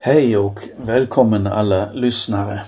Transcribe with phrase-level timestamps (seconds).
[0.00, 2.64] Hej och välkommen alla lyssnare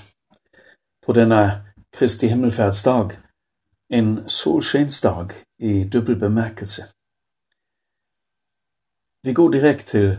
[1.06, 1.50] på denna
[1.96, 3.18] Kristi himmelfärdsdag,
[3.88, 6.88] en solskensdag i dubbel bemärkelse.
[9.22, 10.16] Vi går direkt till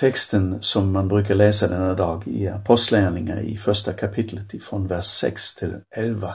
[0.00, 5.54] texten som man brukar läsa denna dag i Apostlärningar i första kapitlet ifrån vers 6
[5.54, 6.34] till 11.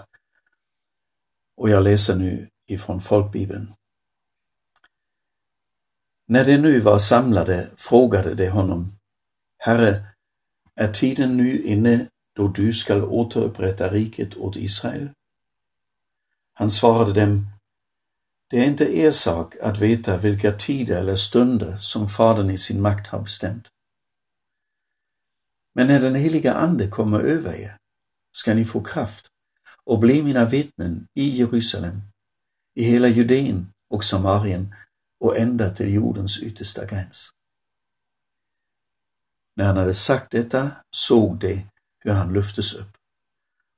[1.58, 3.74] Och jag läser nu ifrån folkbibeln.
[6.28, 8.98] När de nu var samlade frågade de honom,
[9.58, 10.08] Herre,
[10.78, 15.10] är tiden nu inne då du skall återupprätta riket åt Israel?
[16.54, 17.48] Han svarade dem,
[18.50, 22.82] det är inte er sak att veta vilka tider eller stunder som Fadern i sin
[22.82, 23.68] makt har bestämt.
[25.76, 27.78] Men när den heliga Ande kommer över er
[28.32, 29.28] ska ni få kraft
[29.84, 32.02] och bli mina vittnen i Jerusalem,
[32.76, 34.76] i hela Judeen och Samarien
[35.20, 37.30] och ända till jordens yttersta gräns.
[39.58, 41.68] När han hade sagt detta såg de
[42.00, 42.98] hur han lyftes upp,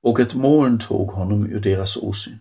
[0.04, 2.40] och ett moln tog honom ur deras åsyn.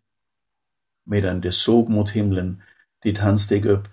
[1.05, 2.63] Medan de såg mot himlen,
[3.03, 3.89] dit han steg upp,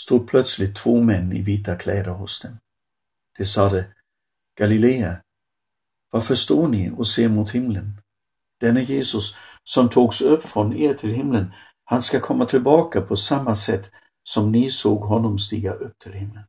[0.00, 2.58] stod plötsligt två män i vita kläder hos dem.
[3.38, 3.86] De sade,
[4.58, 5.22] Galilea,
[6.10, 8.02] varför står ni och ser mot himlen?
[8.60, 11.52] Denne Jesus, som togs upp från er till himlen,
[11.84, 13.90] han ska komma tillbaka på samma sätt
[14.22, 16.44] som ni såg honom stiga upp till himlen.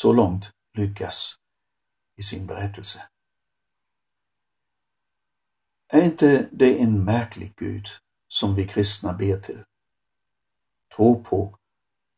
[0.00, 1.34] Så långt lyckas
[2.16, 3.02] i sin berättelse.
[5.88, 7.86] Är inte det en märklig Gud
[8.28, 9.64] som vi kristna ber till,
[10.96, 11.58] tror på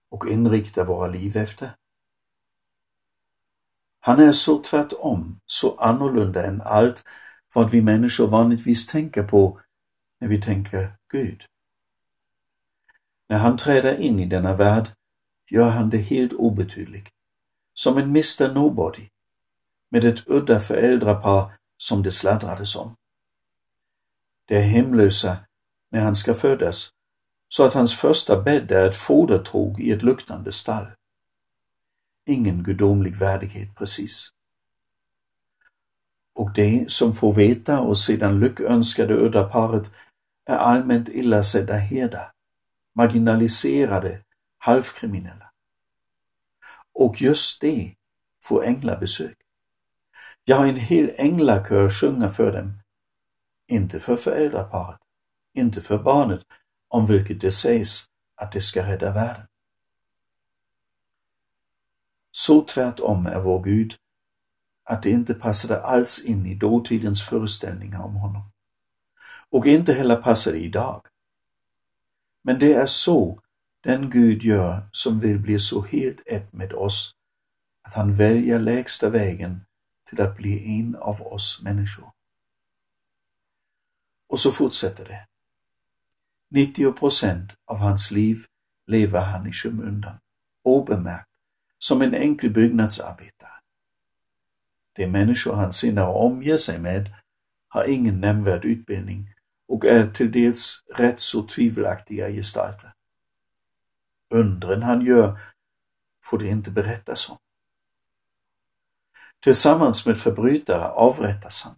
[0.08, 1.76] och inriktar våra liv efter?
[4.00, 7.04] Han är så tvärtom, så annorlunda än allt
[7.54, 9.60] vad vi människor vanligtvis tänker på
[10.18, 11.44] när vi tänker Gud.
[13.28, 14.90] När han träder in i denna värld
[15.50, 17.10] gör han det helt obetydligt
[17.74, 19.08] som en Mr Nobody
[19.90, 22.96] med ett udda föräldrapar som det sladdrades om.
[24.46, 25.36] De är hemlösa
[25.90, 26.90] när han ska födas,
[27.48, 30.86] så att hans första bädd är ett fodertrog i ett luktande stall.
[32.26, 34.28] Ingen gudomlig värdighet precis.
[36.34, 39.90] Och de som får veta och sedan lyckönskade udda paret
[40.46, 42.32] är allmänt illasedda herdar,
[42.94, 44.22] marginaliserade,
[44.58, 45.49] halvkriminella.
[47.00, 47.94] Och just det
[48.42, 49.38] får änglabesök.
[50.44, 52.82] Ja, en hel änglakör sjunger för dem.
[53.66, 55.00] Inte för föräldraparet,
[55.54, 56.40] inte för barnet,
[56.88, 59.46] om vilket det sägs att det ska rädda världen.
[62.32, 63.96] Så tvärtom är vår Gud
[64.84, 68.42] att det inte passade alls in i dåtidens föreställningar om honom.
[69.50, 71.06] Och inte heller passar det idag.
[72.42, 73.40] Men det är så
[73.80, 77.14] den Gud gör som vill bli så helt ett med oss
[77.82, 79.64] att han väljer lägsta vägen
[80.08, 82.12] till att bli en av oss människor.
[84.28, 85.26] Och så fortsätter det.
[86.50, 88.38] 90 procent av hans liv
[88.86, 90.18] lever han i skymundan,
[90.64, 91.28] obemärkt,
[91.78, 93.60] som en enkel byggnadsarbetare.
[94.96, 97.14] De människor han senare omger sig med
[97.68, 99.34] har ingen nämnvärd utbildning
[99.68, 102.92] och är till dels rätt så tvivelaktiga gestalter.
[104.30, 105.40] Undren han gör
[106.24, 107.36] får det inte berättas om.
[109.40, 111.74] Tillsammans med förbrytare avrättas han.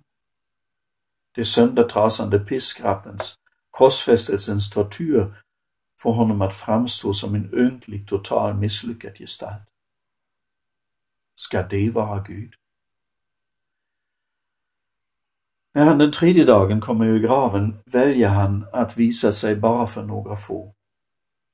[1.34, 3.38] Det söndertrasande piskrappens,
[3.70, 5.34] korsfästelsens tortyr
[5.98, 9.68] får honom att framstå som en ynklig, total misslyckad gestalt.
[11.34, 12.54] Ska det vara Gud?
[15.74, 20.02] När han den tredje dagen kommer ur graven väljer han att visa sig bara för
[20.02, 20.74] några få.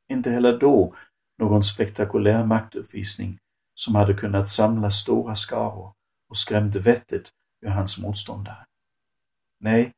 [0.08, 0.94] Inte heller då
[1.38, 3.38] någon spektakulär maktuppvisning
[3.74, 5.92] som hade kunnat samla stora skaror
[6.28, 8.64] och skrämt vettet ur hans motståndare.
[9.60, 9.92] Nej,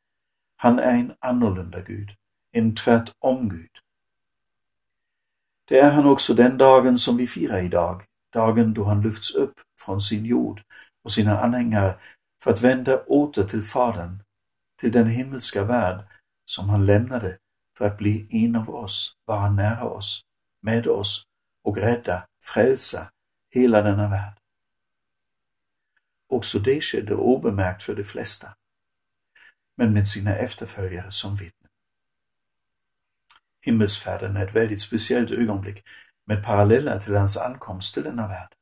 [0.56, 2.10] han är en annorlunda Gud,
[2.53, 3.71] en tvärtom-Gud.
[5.69, 9.54] Det är han också den dagen som vi firar idag, dagen då han lyfts upp
[9.80, 10.63] från sin jord
[11.04, 11.95] och sina anhängare
[12.42, 14.22] för att vända åter till Fadern,
[14.80, 16.04] till den himmelska värld
[16.45, 17.39] som han lämnade
[17.80, 20.24] för att bli en av oss, vara nära oss,
[20.62, 21.22] med oss
[21.62, 23.10] och rädda, frälsa
[23.50, 24.38] hela denna värld.
[26.28, 28.54] Också det skedde obemärkt för de flesta,
[29.77, 31.71] men med sina efterföljare som vittnen.
[33.60, 35.84] Himmelsfärden är ett väldigt speciellt ögonblick
[36.24, 38.54] med paralleller till hans ankomst till denna värld.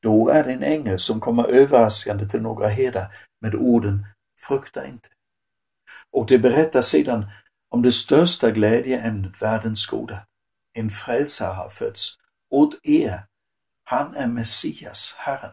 [0.00, 4.06] Då är det en ängel som kommer överraskande till några herdar med orden
[4.38, 5.08] Frukta inte.
[6.10, 7.26] Och det berättar sedan
[7.76, 10.26] om det största glädjeämnet världens goda.
[10.72, 12.18] En frälsare har fötts
[12.50, 13.26] åt er
[13.84, 15.52] Han är Messias, Herren.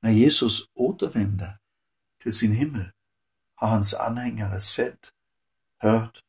[0.00, 1.58] När Jesus återvänder
[2.22, 2.90] till sin himmel
[3.54, 5.10] har hans anhängare sett,
[5.78, 6.20] hört,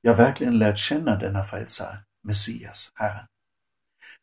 [0.00, 3.26] ja verkligen lärt känna denna frälsare, Messias, Herren.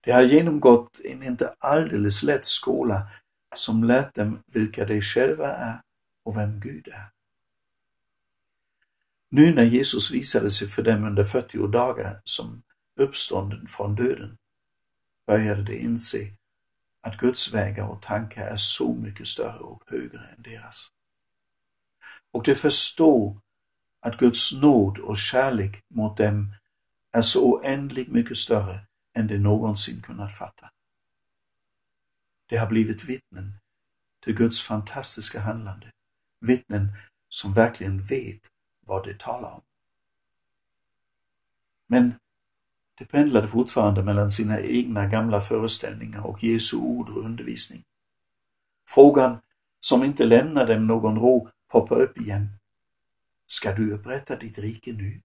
[0.01, 3.07] De har genomgått en inte alldeles lätt skola
[3.55, 5.81] som lärt dem vilka de själva är
[6.23, 7.20] och vem Gud är.
[9.33, 12.63] Nu när Jesus visade sig för dem under 40 dagar som
[12.99, 14.37] uppstånden från döden
[15.27, 16.33] började de inse
[17.01, 20.87] att Guds vägar och tankar är så mycket större och högre än deras.
[22.31, 23.39] Och de förstår
[24.01, 26.53] att Guds nåd och kärlek mot dem
[27.11, 30.71] är så oändligt mycket större än de någonsin kunnat fatta.
[32.49, 33.53] De har blivit vittnen
[34.23, 35.91] till Guds fantastiska handlande,
[36.39, 36.87] vittnen
[37.29, 38.51] som verkligen vet
[38.85, 39.61] vad de talar om.
[41.87, 42.13] Men
[42.97, 47.83] de pendlade fortfarande mellan sina egna gamla föreställningar och Jesu ord och undervisning.
[48.87, 49.37] Frågan
[49.79, 52.47] som inte lämnar dem någon ro poppar upp igen.
[53.45, 55.21] Ska du upprätta ditt rike nu?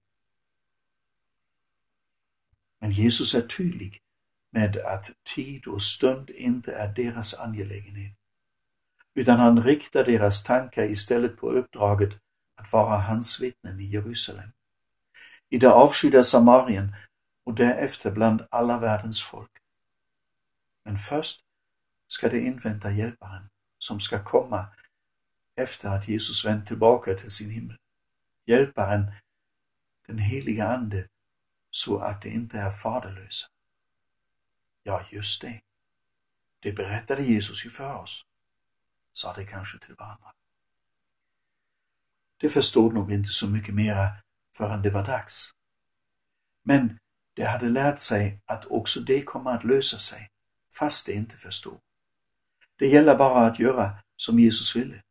[2.79, 4.01] Men Jesus är tydlig
[4.51, 8.17] med att tid och stund inte är deras angelägenhet,
[9.15, 12.19] utan han riktar deras tankar istället på uppdraget
[12.57, 14.53] att vara hans vittnen i Jerusalem,
[15.49, 16.95] i det avskydda Samarien
[17.45, 19.51] och därefter bland alla världens folk.
[20.85, 21.41] Men först
[22.09, 23.49] ska de invänta hjälparen
[23.79, 24.67] som ska komma
[25.55, 27.77] efter att Jesus vänt tillbaka till sin himmel.
[28.47, 29.13] Hjälparen,
[30.07, 31.09] den heliga Ande,
[31.71, 33.47] så att de inte är faderlösa.
[34.83, 35.61] Ja, just det.
[36.61, 38.25] Det berättade Jesus ju för oss,
[39.13, 40.36] sa de kanske till varandra.
[42.37, 44.09] De förstod nog inte så mycket mera
[44.57, 45.51] förrän det var dags.
[46.63, 46.99] Men
[47.35, 50.29] de hade lärt sig att också det kommer att lösa sig,
[50.73, 51.79] fast de inte förstod.
[52.79, 55.03] Det gäller bara att göra som Jesus ville.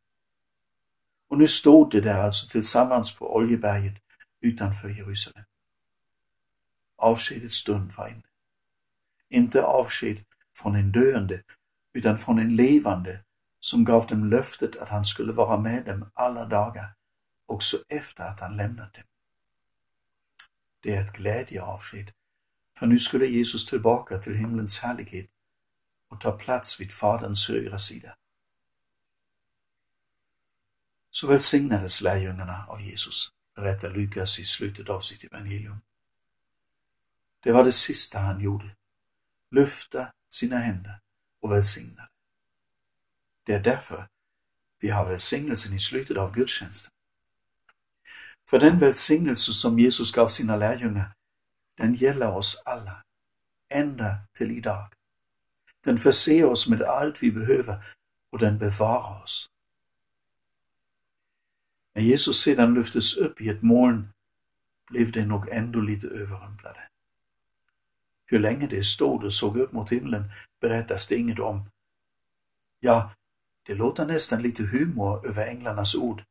[1.28, 3.94] Och nu stod de där alltså tillsammans på Oljeberget
[4.40, 5.44] utanför Jerusalem.
[6.96, 8.22] Avskedets stund var inne.
[9.28, 10.24] Inte avsked
[10.56, 11.42] från en döende,
[11.92, 13.20] utan från en levande
[13.60, 16.94] som gav dem löftet att han skulle vara med dem alla dagar,
[17.46, 19.04] också efter att han lämnat dem.
[20.80, 22.12] Det är ett glädjeavsked,
[22.78, 25.30] för nu skulle Jesus tillbaka till himlens härlighet
[26.08, 28.16] och ta plats vid Faderns högra sida.
[31.10, 35.80] Så välsignades lärjungarna av Jesus, berättar Lukas i slutet av sitt evangelium.
[37.40, 38.76] Det var det sista han gjorde,
[39.50, 41.00] lyfta sina händer
[41.40, 42.08] och välsigna.
[43.42, 44.08] Det är därför
[44.80, 46.95] vi har välsignelsen i slutet av gudstjänsten.
[48.50, 51.12] För den välsignelse som Jesus gav sina lärjungar,
[51.76, 53.02] den gäller oss alla,
[53.68, 54.86] ända till idag.
[55.84, 57.84] Den förser oss med allt vi behöver
[58.32, 59.50] och den bevarar oss.
[61.94, 64.08] När Jesus sedan lyftes upp i ett moln
[64.90, 66.88] blev de nog ändå lite överrumplade.
[68.26, 71.70] Hur länge de stod och såg upp mot himlen berättas det inget om.
[72.80, 73.12] Ja,
[73.62, 76.22] det låter nästan lite humor över änglarnas ord.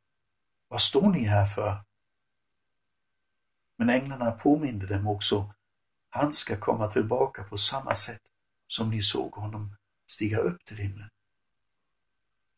[0.68, 1.85] Vad står ni här för?
[3.78, 5.54] Men änglarna påminde dem också,
[6.10, 8.22] han ska komma tillbaka på samma sätt
[8.68, 9.76] som ni såg honom
[10.08, 11.10] stiga upp till himlen.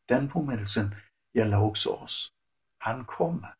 [0.05, 0.95] Den påminnelsen
[1.33, 2.31] gäller också oss.
[2.77, 3.53] Han kommer.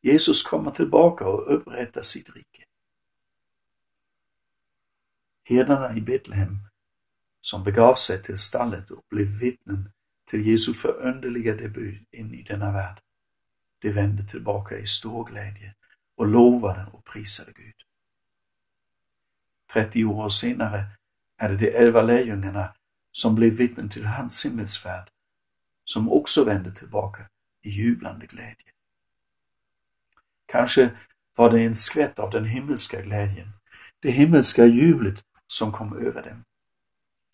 [0.00, 2.64] Jesus kommer tillbaka och upprättar sitt rike.
[5.44, 6.58] Herdarna i Betlehem,
[7.40, 9.92] som begav sig till stallet och blev vittnen
[10.24, 13.00] till Jesu förunderliga debut in i denna värld,
[13.78, 15.74] de vände tillbaka i stor glädje
[16.20, 17.74] och lovade och prisade Gud.
[19.72, 20.84] 30 år senare
[21.36, 22.74] är det de elva lärjungarna
[23.12, 25.10] som blev vittnen till hans himmelsfärd,
[25.84, 27.28] som också vände tillbaka
[27.62, 28.72] i jublande glädje.
[30.46, 30.90] Kanske
[31.36, 33.48] var det en skvätt av den himmelska glädjen,
[34.00, 36.44] det himmelska jublet som kom över dem.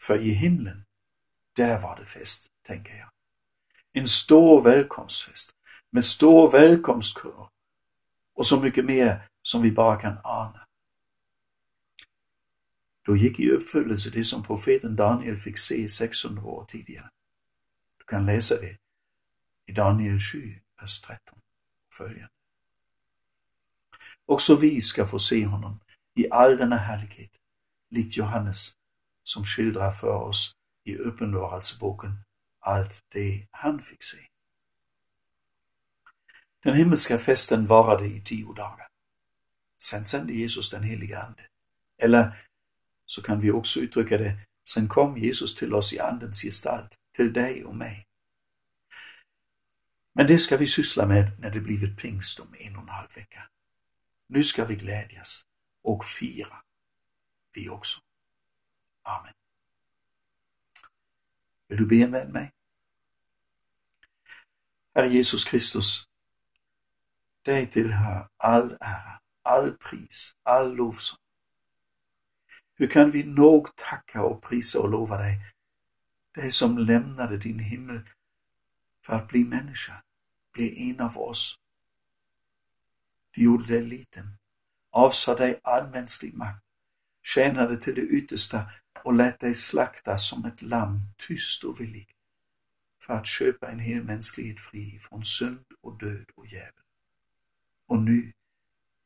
[0.01, 0.85] För i himlen,
[1.57, 3.09] där var det fest, tänker jag.
[3.93, 5.51] En stor välkomstfest
[5.91, 7.49] med stor välkomstkör
[8.47, 10.67] och så mycket mer som vi bara kan ana.
[13.03, 17.11] Då gick i uppfyllelse det som profeten Daniel fick se 600 år tidigare.
[17.99, 18.77] Du kan läsa det
[19.67, 21.39] i Daniel 7, vers 13
[21.93, 22.29] följande.
[24.27, 25.81] Också vi ska få se honom
[26.15, 27.31] i all denna härlighet,
[27.91, 28.73] likt Johannes
[29.25, 30.53] som skildrar för oss
[30.85, 32.13] i Uppenbarelseboken
[32.61, 34.19] allt det han fick se.
[36.65, 38.89] Den himmelska festen varade i tio dagar.
[39.79, 41.43] Sen sände Jesus den heliga Ande,
[41.99, 42.47] eller
[43.07, 47.33] så kan vi också uttrycka det, sen kom Jesus till oss i Andens gestalt, till
[47.33, 48.07] dig och mig.
[50.13, 53.09] Men det ska vi syssla med när det blivit pingst om en och en halv
[53.15, 53.49] vecka.
[54.29, 55.47] Nu ska vi glädjas
[55.83, 56.63] och fira,
[57.53, 58.01] vi också.
[59.03, 59.33] Amen.
[61.69, 62.53] Vill du be med mig?
[64.95, 66.06] Herre Jesus Kristus,
[67.47, 71.19] dig tillhör all ära, all pris, all lovsång.
[72.75, 75.41] Hur kan vi nog tacka och prisa och lova dig,
[76.35, 78.01] dig som lämnade din himmel
[79.05, 80.03] för att bli människa,
[80.53, 81.59] bli en av oss.
[83.31, 84.37] Du gjorde dig liten,
[84.91, 86.65] avsade dig all mänsklig makt,
[87.23, 88.71] tjänade till det yttersta
[89.05, 92.09] och lät dig slaktas som ett lamm, tyst och villig,
[93.03, 96.86] för att köpa en hel mänsklighet fri från synd och död och djävul.
[97.87, 98.33] Och nu,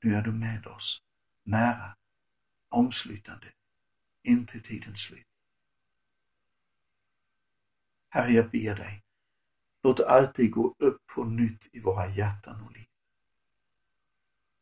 [0.03, 1.03] nu är du med oss,
[1.43, 1.97] nära,
[2.69, 3.53] omslutande,
[4.23, 5.27] in till tidens slut.
[8.09, 9.03] Herre, jag ber dig,
[9.83, 12.87] låt alltid gå upp på nytt i våra hjärtan och liv.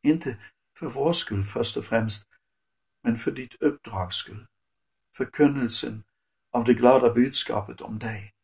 [0.02, 0.38] Inte
[0.78, 2.28] för vår skull först och främst,
[3.02, 4.46] men för ditt uppdrags skull,
[5.16, 6.04] förkunnelsen
[6.50, 8.34] av det glada budskapet om dig,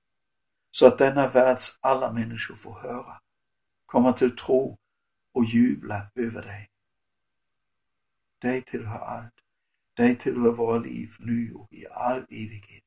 [0.71, 3.21] så att denna världs alla människor får höra,
[3.87, 4.79] komma till tro
[5.35, 6.71] och jubla över dig.
[8.39, 9.35] Dig tillhör allt,
[9.97, 12.85] dig tillhör våra liv nu och i all evighet.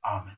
[0.00, 0.36] Amen.